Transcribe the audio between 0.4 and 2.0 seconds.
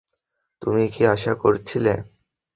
তুমি কী আশা করছিলে?